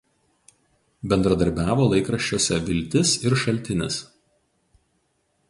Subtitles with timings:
[1.11, 4.01] Bendradarbiavo laikraščiuose „Viltis“ ir „Šaltinis“.